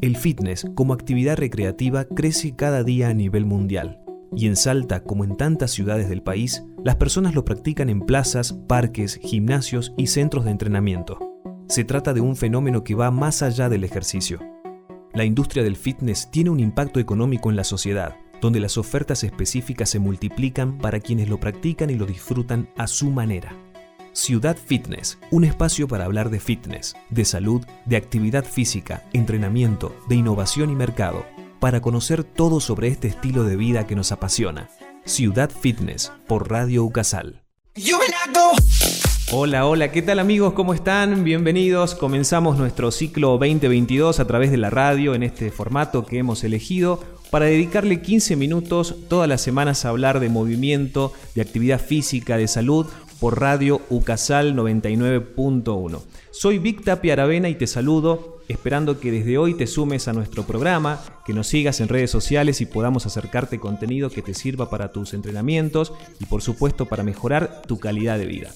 [0.00, 4.00] El fitness como actividad recreativa crece cada día a nivel mundial.
[4.34, 8.52] Y en Salta, como en tantas ciudades del país, las personas lo practican en plazas,
[8.68, 11.18] parques, gimnasios y centros de entrenamiento.
[11.68, 14.38] Se trata de un fenómeno que va más allá del ejercicio.
[15.14, 19.90] La industria del fitness tiene un impacto económico en la sociedad, donde las ofertas específicas
[19.90, 23.56] se multiplican para quienes lo practican y lo disfrutan a su manera.
[24.18, 30.16] Ciudad Fitness, un espacio para hablar de fitness, de salud, de actividad física, entrenamiento, de
[30.16, 31.24] innovación y mercado,
[31.60, 34.70] para conocer todo sobre este estilo de vida que nos apasiona.
[35.04, 37.44] Ciudad Fitness por Radio Ucasal.
[39.30, 40.52] Hola, hola, ¿qué tal amigos?
[40.52, 41.22] ¿Cómo están?
[41.22, 41.94] Bienvenidos.
[41.94, 47.04] Comenzamos nuestro ciclo 2022 a través de la radio en este formato que hemos elegido
[47.30, 52.48] para dedicarle 15 minutos todas las semanas a hablar de movimiento, de actividad física, de
[52.48, 52.86] salud
[53.20, 56.00] por radio Ucasal 99.1.
[56.30, 57.16] Soy Vic Tapia
[57.48, 61.80] y te saludo, esperando que desde hoy te sumes a nuestro programa, que nos sigas
[61.80, 66.42] en redes sociales y podamos acercarte contenido que te sirva para tus entrenamientos y por
[66.42, 68.50] supuesto para mejorar tu calidad de vida.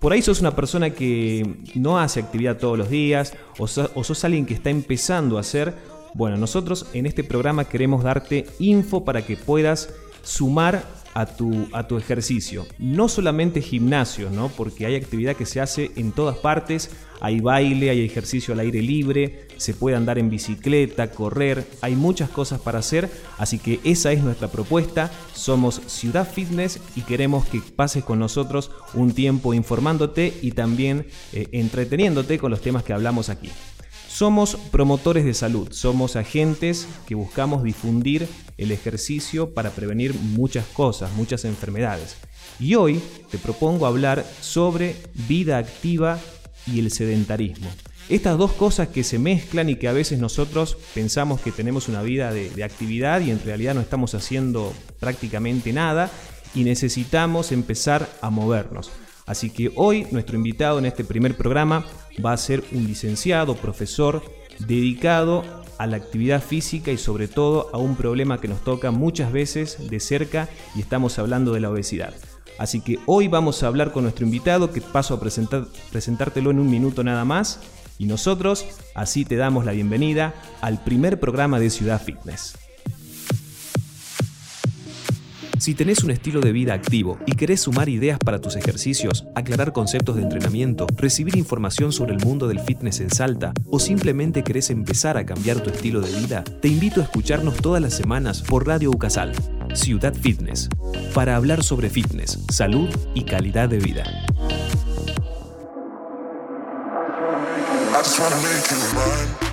[0.00, 4.46] Por ahí sos una persona que no hace actividad todos los días o, sos alguien
[4.46, 5.74] que está empezando a hacer.
[6.14, 9.90] Bueno, nosotros en este programa queremos darte info para que puedas
[10.22, 10.84] sumar
[11.18, 12.64] a tu, a tu ejercicio.
[12.78, 14.50] No solamente gimnasio, ¿no?
[14.50, 16.90] porque hay actividad que se hace en todas partes.
[17.20, 22.30] Hay baile, hay ejercicio al aire libre, se puede andar en bicicleta, correr, hay muchas
[22.30, 25.10] cosas para hacer, así que esa es nuestra propuesta.
[25.34, 31.48] Somos Ciudad Fitness y queremos que pases con nosotros un tiempo informándote y también eh,
[31.50, 33.50] entreteniéndote con los temas que hablamos aquí.
[34.18, 41.12] Somos promotores de salud, somos agentes que buscamos difundir el ejercicio para prevenir muchas cosas,
[41.12, 42.16] muchas enfermedades.
[42.58, 44.96] Y hoy te propongo hablar sobre
[45.28, 46.18] vida activa
[46.66, 47.70] y el sedentarismo.
[48.08, 52.02] Estas dos cosas que se mezclan y que a veces nosotros pensamos que tenemos una
[52.02, 56.10] vida de, actividad y en realidad no estamos haciendo prácticamente nada
[56.56, 58.90] y necesitamos empezar a movernos.
[59.28, 61.84] Así que hoy nuestro invitado en este primer programa
[62.24, 64.22] va a ser un licenciado, profesor,
[64.58, 65.44] dedicado
[65.76, 69.90] a la actividad física y sobre todo a un problema que nos toca muchas veces
[69.90, 72.14] de cerca y estamos hablando de la obesidad.
[72.58, 76.58] Así que hoy vamos a hablar con nuestro invitado que paso a presentar, presentártelo en
[76.58, 77.60] un minuto nada más
[77.98, 82.54] y nosotros así te damos la bienvenida al primer programa de Ciudad Fitness.
[85.58, 89.72] Si tenés un estilo de vida activo y querés sumar ideas para tus ejercicios, aclarar
[89.72, 94.70] conceptos de entrenamiento, recibir información sobre el mundo del fitness en Salta o simplemente querés
[94.70, 98.68] empezar a cambiar tu estilo de vida, te invito a escucharnos todas las semanas por
[98.68, 99.32] Radio Ucasal,
[99.74, 100.68] Ciudad Fitness,
[101.12, 104.04] para hablar sobre fitness, salud y calidad de vida.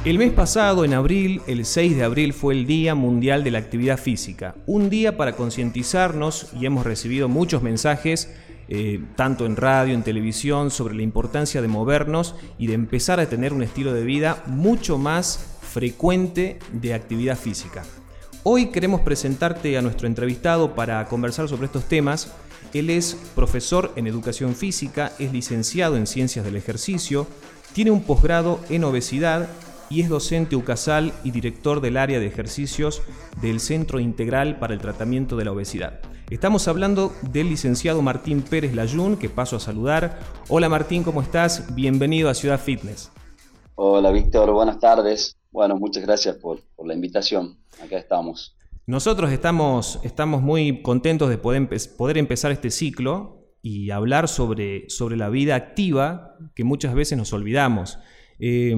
[0.06, 3.58] El mes pasado, en abril, el 6 de abril, fue el Día Mundial de la
[3.58, 4.54] Actividad Física.
[4.68, 8.32] Un día para concientizarnos y hemos recibido muchos mensajes,
[8.70, 13.28] eh, tanto en radio, en televisión, sobre la importancia de movernos y de empezar a
[13.28, 17.84] tener un estilo de vida mucho más frecuente de actividad física.
[18.44, 22.32] Hoy queremos presentarte a nuestro entrevistado para conversar sobre estos temas.
[22.76, 27.26] Él es profesor en educación física, es licenciado en ciencias del ejercicio,
[27.74, 29.50] tiene un posgrado en obesidad
[29.90, 33.02] y es docente UCASAL y director del área de ejercicios
[33.42, 36.00] del Centro Integral para el Tratamiento de la Obesidad.
[36.30, 40.20] Estamos hablando del licenciado Martín Pérez Layún, que paso a saludar.
[40.50, 41.76] Hola Martín, ¿cómo estás?
[41.76, 43.12] Bienvenido a Ciudad Fitness.
[43.76, 45.38] Hola Víctor, buenas tardes.
[45.52, 47.58] Bueno, muchas gracias por, la invitación.
[47.84, 48.58] Acá estamos.
[48.88, 51.68] Nosotros estamos, estamos muy contentos de poder,
[51.98, 57.34] poder empezar este ciclo y hablar sobre, sobre la vida activa que muchas veces nos
[57.34, 58.00] olvidamos.
[58.40, 58.76] Eh,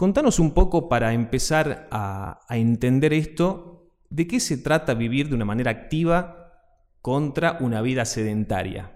[0.00, 5.44] Contanos un poco para empezar a, entender esto, ¿de qué se trata vivir de una
[5.44, 6.54] manera activa
[7.02, 8.90] contra una vida sedentaria?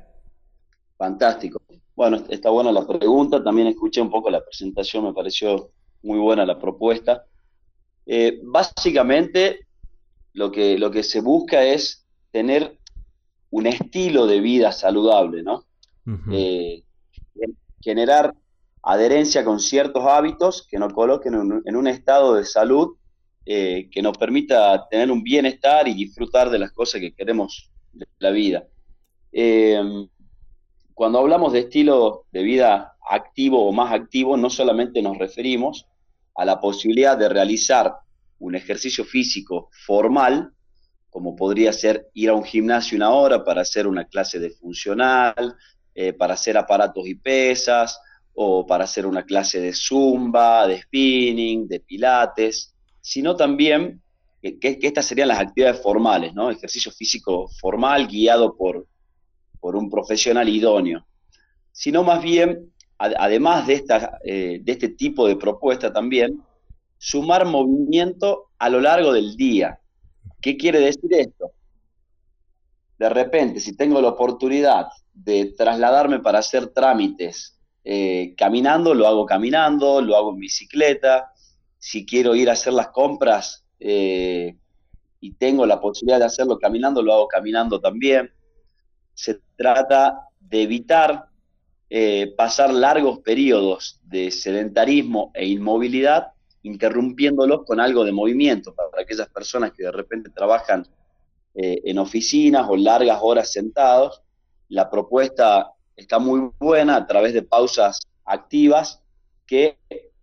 [0.97, 1.61] Fantástico.
[1.95, 5.73] Bueno, está buena la pregunta, también escuché un poco la presentación, me pareció
[6.03, 7.27] muy buena la propuesta.
[8.07, 9.67] Eh, básicamente,
[10.33, 12.79] lo que, lo que se busca es tener
[13.51, 15.67] un estilo de vida saludable, ¿no?
[16.33, 16.83] Eh,
[17.83, 18.35] generar
[18.85, 22.97] adherencia con ciertos hábitos que nos coloquen en un, estado de salud
[23.47, 28.07] eh, que nos permita tener un bienestar y disfrutar de las cosas que queremos de
[28.19, 28.65] la vida.
[29.33, 30.07] Em,
[30.93, 35.87] cuando hablamos de estilo de vida activo o más activo, no solamente nos referimos
[36.35, 37.95] a la posibilidad de realizar
[38.39, 40.53] un ejercicio físico formal,
[41.09, 45.57] como podría ser ir a un gimnasio una hora para hacer una clase de funcional,
[45.95, 47.99] eh, para hacer aparatos y pesas,
[48.35, 54.03] o para hacer una clase de zumba, de spinning, de pilates, sino también
[54.43, 56.51] que, estas serían las actividades formales, ¿no?
[56.51, 58.87] Ejercicio físico formal guiado por,
[59.61, 61.07] por un profesional idóneo,
[61.73, 66.43] sino más bien, además de, esta, eh, de este tipo de propuesta también,
[66.99, 69.79] sumar movimiento a lo largo del día.
[70.41, 71.53] ¿Qué quiere decir esto?
[72.99, 77.54] De repente, si tengo la oportunidad de trasladarme para hacer trámites
[77.87, 81.33] eh, caminando, lo hago caminando, lo hago en bicicleta.
[81.79, 84.57] Si quiero ir a hacer las compras eh,
[85.21, 88.33] y tengo la posibilidad de hacerlo caminando, lo hago caminando también.
[89.13, 91.27] Se trata de evitar
[91.91, 96.29] eh, pasar largos periodos de sedentarismo e inmovilidad
[96.63, 100.87] interrumpiéndolos con algo de movimiento para aquellas personas que de repente trabajan
[101.57, 104.23] en oficinas o largas horas sentados.
[104.71, 109.03] La propuesta está muy buena a través de pausas activas
[109.47, 109.79] que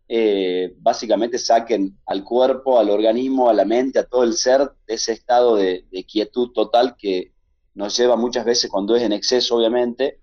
[0.08, 4.96] eh, básicamente saquen al cuerpo, al organismo, a la mente, a todo el ser de
[4.96, 7.32] ese estado de, quietud total que
[7.74, 10.20] nos lleva muchas veces, cuando es en exceso obviamente,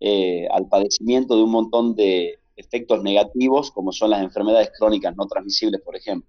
[0.00, 5.26] eh, al padecimiento de un montón de efectos negativos como son las enfermedades crónicas no
[5.26, 6.28] transmisibles, por ejemplo.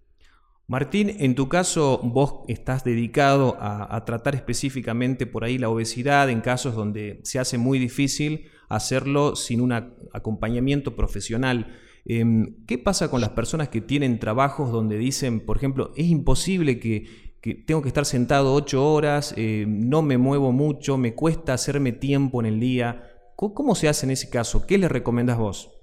[0.69, 6.41] Martín, en tu caso vos estás dedicado a, tratar específicamente por ahí la obesidad en
[6.41, 11.75] casos donde se hace muy difícil hacerlo sin un acompañamiento profesional.
[12.05, 16.79] Em, ¿Qué pasa con las personas que tienen trabajos donde dicen, por ejemplo, es imposible
[16.79, 17.33] que,
[17.65, 22.41] tengo que estar sentado ocho horas, eh, no me muevo mucho, me cuesta hacerme tiempo
[22.41, 23.09] en el día?
[23.35, 24.67] ¿Cómo, se hace en ese caso?
[24.67, 25.78] ¿Qué le recomendás vos?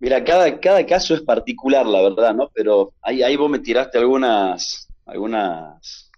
[0.00, 2.50] Mira, cada, cada caso es particular, la verdad, ¿no?
[2.54, 6.08] Pero ahí, ahí vos me tiraste algunas, algunas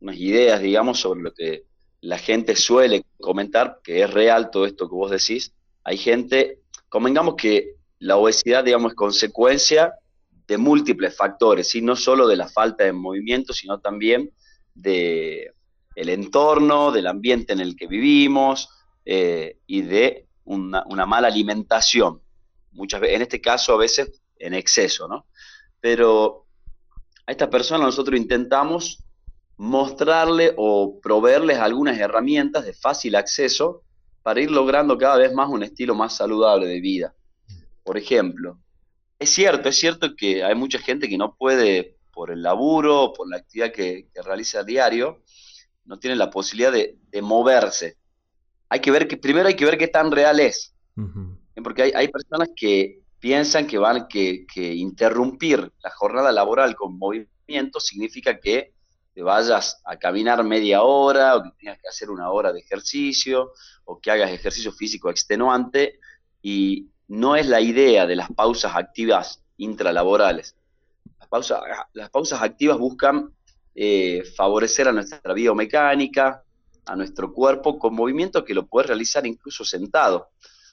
[0.00, 1.64] unas ideas, digamos, sobre lo que
[2.00, 5.52] la gente suele comentar, que es real todo esto que vos decís.
[5.84, 9.92] Hay gente, convengamos que la obesidad, digamos, es consecuencia
[10.46, 14.30] de múltiples factores, y no solo de la falta de movimiento, sino también
[14.74, 15.52] de
[15.94, 18.70] el entorno, del ambiente en el que vivimos
[19.04, 22.22] eh, y de una, una mala alimentación
[22.72, 25.26] muchas veces, en este caso a veces en exceso, ¿no?
[25.80, 26.46] Pero
[27.26, 29.04] a esta persona nosotros intentamos
[29.56, 33.82] mostrarle o proveerles algunas herramientas de fácil acceso
[34.22, 37.14] para ir logrando cada vez más un estilo más saludable de vida.
[37.82, 38.58] Por ejemplo,
[39.18, 43.28] es cierto, es cierto que hay mucha gente que no puede, por el laburo, por
[43.28, 45.22] la actividad que, realiza a diario,
[45.84, 47.98] no tiene la posibilidad de, moverse.
[48.68, 50.74] Hay que ver que, primero hay que ver qué tan real es
[51.62, 57.80] porque hay, personas que piensan que van que, que interrumpir la jornada laboral con movimiento
[57.80, 58.72] significa que
[59.14, 63.52] te vayas a caminar media hora o que tengas que hacer una hora de ejercicio
[63.84, 65.98] o que hagas ejercicio físico extenuante
[66.42, 70.56] y no es la idea de las pausas activas intralaborales.
[71.18, 71.60] Las pausas,
[71.92, 73.34] las pausas activas buscan
[73.74, 76.44] eh, favorecer a nuestra biomecánica,
[76.86, 80.30] a nuestro cuerpo con movimiento que lo puedes realizar incluso sentado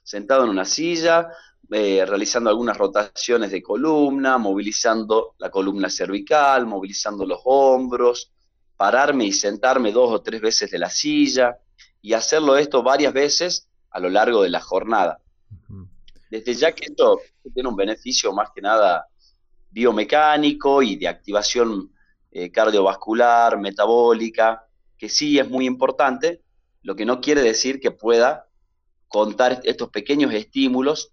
[0.07, 1.27] sentado en una silla,
[1.69, 8.31] eh, realizando algunas rotaciones de columna, movilizando la columna cervical, movilizando los hombros,
[8.77, 11.57] pararme y sentarme dos o tres veces de la silla
[12.01, 15.19] y hacerlo esto varias veces a lo largo de la jornada.
[16.31, 17.19] Desde ya que esto
[17.53, 19.07] tiene un beneficio más que nada
[19.71, 21.92] biomecánico y de activación
[22.31, 26.43] eh, cardiovascular, metabólica, que sí es muy importante,
[26.81, 28.47] lo que no quiere decir que pueda
[29.07, 31.11] contar estos pequeños estímulos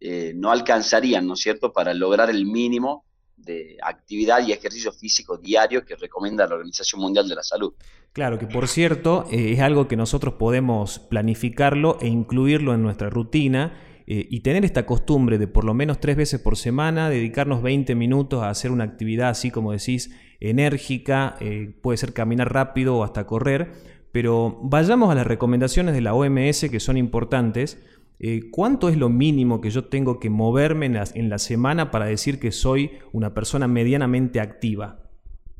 [0.00, 3.04] eh, no alcanzarían, ¿no es cierto?, para lograr el mínimo
[3.36, 7.74] de actividad y ejercicio físico diario que recomienda la Organización Mundial de la Salud.
[8.12, 13.10] Claro, que por cierto eh, es algo que nosotros podemos planificarlo e incluirlo en nuestra
[13.10, 17.62] rutina eh, y tener esta costumbre de por lo menos tres veces por semana dedicarnos
[17.62, 20.10] 20 minutos a hacer una actividad así como decís,
[20.40, 21.36] enérgica,
[21.82, 23.72] puede ser caminar rápido o hasta correr,
[24.12, 27.78] pero vayamos a las recomendaciones de la OMS que son importantes.
[28.18, 32.38] Eh, ¿Cuánto es lo mínimo que yo tengo que moverme en la, semana para decir
[32.38, 34.98] que soy una persona medianamente activa?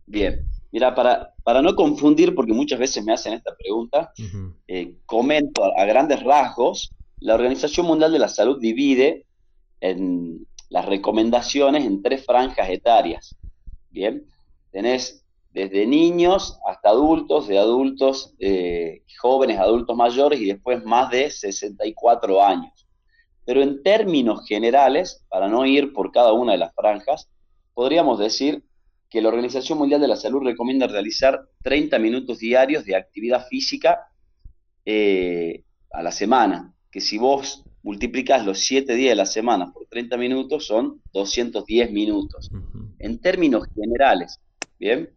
[0.07, 4.13] Bien, mira, para, para no confundir, porque muchas veces me hacen esta pregunta,
[4.69, 9.25] eh, comento a, a, grandes rasgos, la Organización Mundial de la Salud divide
[9.81, 13.37] en las recomendaciones en tres franjas etarias.
[13.91, 14.25] Bien,
[14.71, 21.31] tenés desde niños hasta adultos, de adultos eh, jóvenes, adultos mayores y después más de
[21.31, 22.87] 64 años.
[23.45, 27.29] Pero en términos generales, para no ir por cada una de las franjas,
[27.75, 28.63] podríamos decir
[29.09, 34.07] que la Organización Mundial de la Salud recomienda realizar 30 minutos diarios de actividad física
[34.85, 39.87] eh, a la semana, que si vos multiplicas los 7 días de la semana por
[39.87, 42.51] 30 minutos, son 210 minutos.
[43.01, 44.39] En términos generales,
[44.79, 45.11] ¿bien?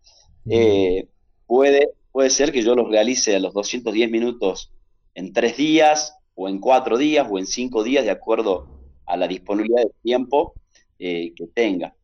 [0.50, 1.08] Eh,
[1.46, 4.72] puede, puede ser que yo los realice a los 210 minutos
[5.16, 8.68] en 3 días, o en 4 días, o en 5 días, de acuerdo
[9.06, 10.54] a la disponibilidad de tiempo
[11.00, 11.96] eh, que tenga.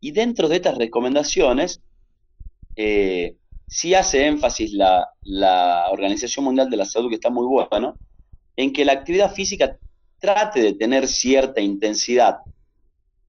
[0.00, 1.82] Y dentro de estas recomendaciones,
[2.76, 7.94] eh, sí hace énfasis la, la, Organización Mundial de la Salud, que está muy buena,
[8.56, 9.78] en que la actividad física
[10.18, 12.38] trate de tener cierta intensidad.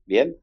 [0.06, 0.36] ¿Bien?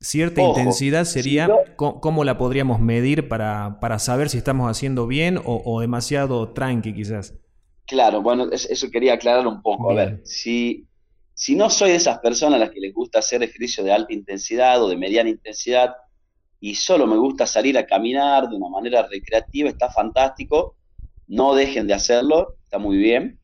[0.00, 5.80] Cierta intensidad sería, ¿cómo la podríamos medir para, para, saber si estamos haciendo bien o,
[5.80, 7.34] demasiado tranqui quizás?
[7.84, 9.90] Claro, bueno, eso quería aclarar un poco.
[9.90, 10.86] A ver, si,
[11.34, 14.12] si no soy de esas personas a las que les gusta hacer ejercicio de alta
[14.12, 15.94] intensidad o de mediana intensidad,
[16.60, 20.76] y solo me gusta salir a caminar de una manera recreativa, está fantástico,
[21.26, 23.40] no dejen de hacerlo, está muy bien,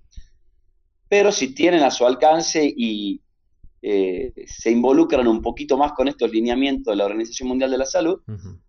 [1.09, 3.24] pero si tienen a su alcance y
[3.87, 7.85] eh, se involucran un poquito más con estos lineamientos de la Organización Mundial de la
[7.85, 8.19] Salud,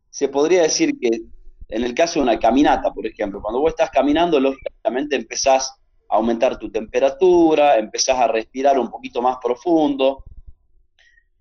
[0.09, 1.21] se podría decir que
[1.69, 5.71] en el caso de una caminata, por ejemplo, cuando vos estás caminando, lógicamente empezás
[6.09, 10.25] a aumentar tu temperatura, empezás a respirar un poquito más profundo,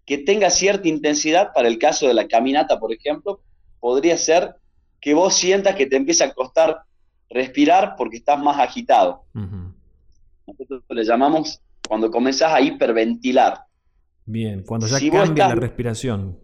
[0.07, 3.41] que tenga cierta intensidad para el caso de la caminata, por ejemplo,
[3.81, 4.55] podría ser
[5.01, 6.83] que vos sientas que te empieza a costar
[7.29, 9.25] respirar porque estás más agitado.
[10.47, 13.65] Nosotros le llamamos cuando comenzás a hiperventilar.
[14.27, 16.39] Bien, cuando ya cambia la respiración.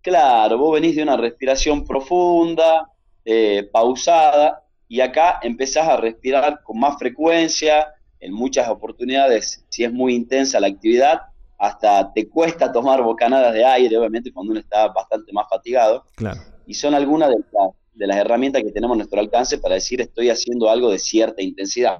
[0.00, 2.90] Claro, vos venís de una respiración profunda,
[3.24, 9.92] eh, pausada, y acá empezás a respirar con más frecuencia, en muchas oportunidades, si es
[9.92, 11.22] muy intensa la actividad,
[11.58, 16.04] hasta te cuesta tomar bocanadas de aire, obviamente cuando uno está bastante más fatigado.
[16.14, 16.40] Claro.
[16.66, 17.36] Y son algunas de,
[17.94, 21.42] de las herramientas que tenemos a nuestro alcance para decir estoy haciendo algo de cierta
[21.42, 21.98] intensidad.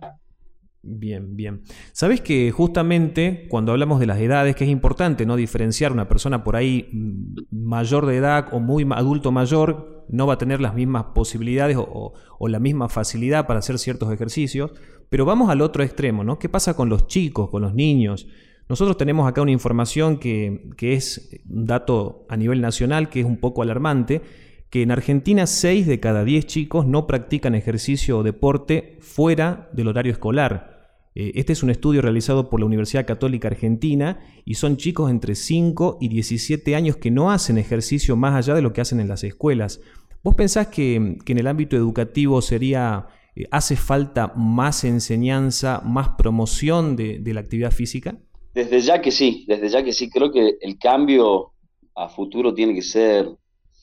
[0.84, 1.62] Bien, bien.
[1.92, 6.42] Sabes que justamente cuando hablamos de las edades, que es importante no diferenciar una persona
[6.42, 10.74] por ahí mm, mayor de edad o muy adulto mayor, no va a tener las
[10.74, 12.12] mismas posibilidades o,
[12.48, 14.72] la misma facilidad para hacer ciertos ejercicios,
[15.08, 16.40] pero vamos al otro extremo, ¿no?
[16.40, 18.26] ¿Qué pasa con los chicos, con los niños?
[18.68, 23.36] Nosotros tenemos acá una información que, es un dato a nivel nacional que es un
[23.36, 24.22] poco alarmante,
[24.70, 29.88] que en Argentina 6 de cada 10 chicos no practican ejercicio o deporte fuera del
[29.88, 30.71] horario escolar.
[31.14, 35.34] Eh, este es un estudio realizado por la Universidad Católica Argentina y son chicos entre
[35.34, 39.08] 5 y 17 años que no hacen ejercicio más allá de lo que hacen en
[39.08, 39.80] las escuelas.
[40.22, 46.96] ¿Vos pensás que, en el ámbito educativo sería, eh, hace falta más enseñanza, más promoción
[46.96, 48.18] de la actividad física?
[48.54, 51.52] Desde ya que sí, desde ya que sí, creo que el cambio
[51.94, 53.30] a futuro tiene que ser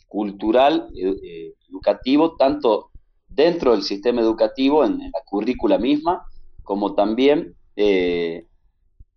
[0.07, 2.91] cultural, eh, educativo, tanto
[3.27, 6.23] dentro del sistema educativo, en, la currícula misma,
[6.69, 8.45] como también eh,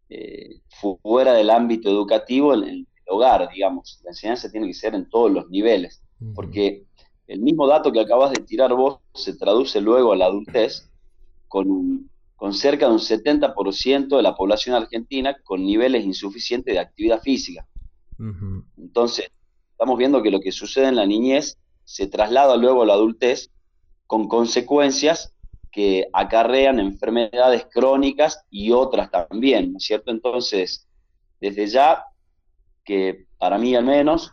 [0.08, 0.60] eh,
[1.02, 4.00] fuera del ámbito educativo, en, el hogar, digamos.
[4.04, 6.02] La enseñanza tiene que ser en todos los niveles,
[6.34, 6.86] porque
[7.26, 10.90] el mismo dato que acabas de tirar vos se traduce luego a la adultez
[11.46, 16.80] con un, con cerca de un 70% de la población argentina con niveles insuficientes de
[16.80, 17.68] actividad física.
[18.78, 19.30] Entonces,
[19.72, 23.50] estamos viendo que lo que sucede en la niñez se traslada luego a la adultez
[24.06, 25.31] con consecuencias
[25.72, 30.10] que acarrean enfermedades crónicas y otras también, ¿no es cierto?
[30.10, 30.86] Entonces,
[31.40, 32.04] desde ya,
[32.84, 34.30] que para mí al menos,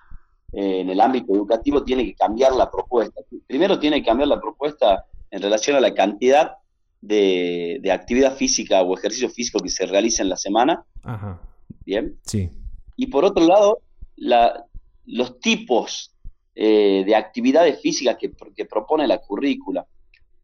[0.52, 3.22] eh, en el ámbito educativo tiene que cambiar la propuesta.
[3.48, 6.58] Primero tiene que cambiar la propuesta en relación a la cantidad
[7.02, 10.84] de, actividad física o ejercicio físico que se realiza en la semana.
[11.04, 11.42] Ajá.
[11.86, 12.20] Bien.
[12.26, 12.50] Sí.
[12.98, 13.80] Y por otro lado,
[14.18, 14.66] la,
[15.06, 16.14] los tipos
[16.54, 19.88] eh, de actividades físicas que, que, propone la currícula.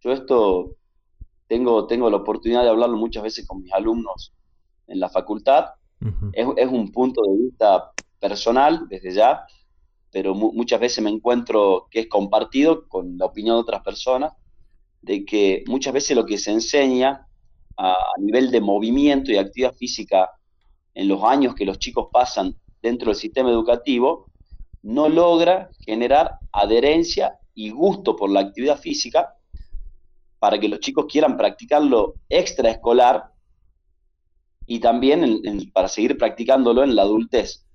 [0.02, 0.78] Yo esto
[1.48, 4.34] tengo, tengo la oportunidad de hablarlo muchas veces con mis alumnos
[4.88, 5.66] en la facultad.
[6.34, 9.46] es, es, un punto de vista personal desde ya,
[10.12, 14.34] pero muchas veces me encuentro que es compartido con la opinión de otras personas
[15.02, 17.28] de que muchas veces lo que se enseña
[17.78, 20.32] a, nivel de movimiento y actividad física
[20.94, 24.28] en los años que los chicos pasan dentro del sistema educativo,
[24.82, 29.36] no logra generar adherencia y gusto por la actividad física
[30.46, 33.32] para que los chicos quieran practicarlo extraescolar
[34.68, 35.42] y también
[35.74, 37.66] para seguir practicándolo en la adultez.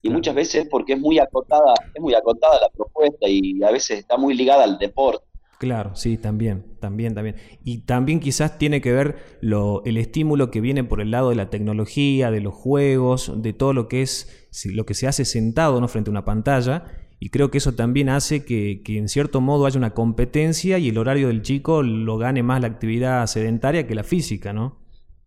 [0.00, 3.98] Y muchas veces porque es muy acotada, es muy acotada la propuesta y a veces
[3.98, 5.26] está muy ligada al deporte.
[5.58, 7.36] Claro, sí, también, también, también.
[7.62, 11.36] Y también quizás tiene que ver lo, el estímulo que viene por el lado de
[11.36, 15.78] la tecnología, de los juegos, de todo lo que es lo que se hace sentado
[15.78, 15.88] ¿no?
[15.88, 17.03] frente a una pantalla.
[17.20, 20.88] Y creo que eso también hace que, que, en cierto modo haya una competencia y
[20.88, 24.84] el horario del chico lo gane más la actividad sedentaria que la física, ¿no?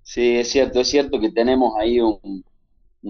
[0.07, 2.45] Sí, es cierto, es cierto que tenemos ahí un,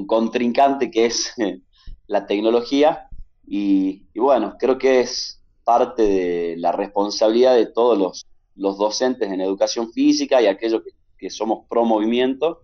[0.07, 1.31] contrincante que es
[2.07, 3.07] la tecnología
[3.46, 9.93] y, bueno, creo que es parte de la responsabilidad de todos los, docentes en educación
[9.93, 10.81] física y aquellos
[11.19, 12.63] que, somos pro movimiento,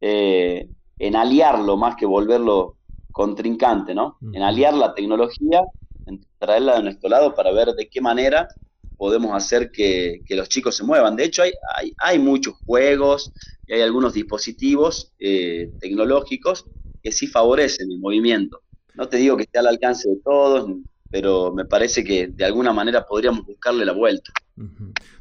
[0.00, 2.76] eh, en aliarlo más que volverlo
[3.20, 4.16] contrincante, ¿no?
[4.32, 5.60] En aliar la tecnología,
[6.06, 8.48] en traerla de nuestro lado para ver de qué manera
[8.96, 11.16] podemos hacer que, los chicos se muevan.
[11.16, 11.52] De hecho, hay,
[11.98, 13.30] hay, muchos juegos
[13.66, 16.64] y hay algunos dispositivos eh, tecnológicos
[17.02, 18.62] que sí favorecen el movimiento.
[18.94, 20.70] No te digo que esté al alcance de todos,
[21.10, 24.32] pero me parece que de alguna manera podríamos buscarle la vuelta.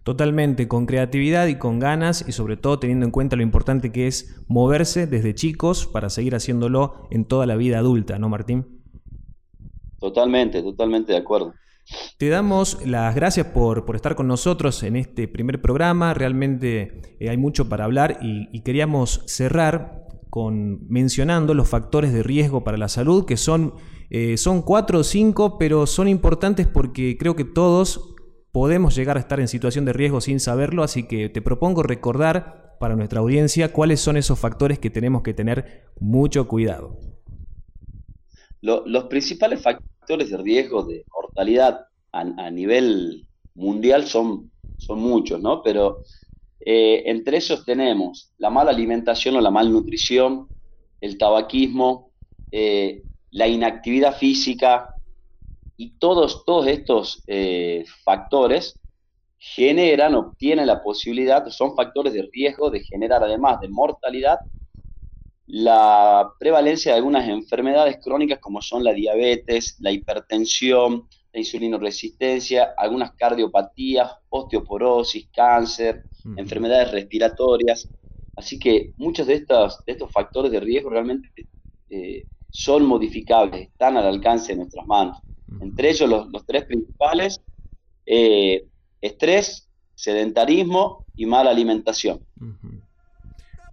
[0.04, 4.08] Totalmente, con creatividad y con ganas y sobre todo teniendo en cuenta lo importante que
[4.08, 8.82] es moverse desde chicos para seguir haciéndolo en toda la vida adulta, ¿no, Martín?
[10.00, 11.54] Totalmente, totalmente de acuerdo.
[12.18, 16.14] Te damos las gracias por, estar con nosotros en este primer programa.
[16.14, 22.64] Realmente eh, hay mucho para hablar y, queríamos cerrar con mencionando los factores de riesgo
[22.64, 23.74] para la salud, que son,
[24.10, 28.16] eh, son cuatro o cinco, pero son importantes porque creo que todos
[28.52, 32.78] podemos llegar a estar en situación de riesgo sin saberlo, así que te propongo recordar
[32.80, 36.98] para nuestra audiencia cuáles son esos factores que tenemos que tener mucho cuidado.
[38.62, 45.62] los principales factores de riesgo de mortalidad a, nivel mundial son, son muchos, ¿no?
[45.62, 46.02] Pero
[46.66, 50.48] eh, entre esos tenemos la mala alimentación o la malnutrición,
[51.02, 52.12] el tabaquismo,
[52.52, 54.94] eh, la inactividad física
[55.78, 58.80] y todos, todos estos eh, factores
[59.38, 64.40] generan, obtienen la posibilidad, son factores de riesgo de generar además de mortalidad
[65.52, 73.14] la prevalencia de algunas enfermedades crónicas como son la diabetes, la hipertensión, la insulinoresistencia, algunas
[73.14, 76.04] cardiopatías, osteoporosis, cáncer,
[76.38, 77.90] enfermedades respiratorias.
[78.36, 81.30] Así que muchos de estos, de estos factores de riesgo realmente
[81.90, 85.20] eh, son modificables, están al alcance de nuestras manos.
[85.62, 87.42] Entre ellos los, tres principales,
[88.06, 88.66] eh,
[89.02, 92.20] estrés, sedentarismo y mala alimentación.